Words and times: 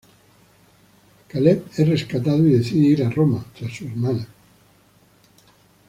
Caleb 1.29 1.65
es 1.77 1.87
rescatado 1.87 2.39
y 2.47 2.53
decide 2.53 2.87
ir 2.87 3.03
a 3.03 3.09
Roma 3.11 3.45
tras 3.55 3.71
su 3.77 3.85
hermana. 3.85 4.27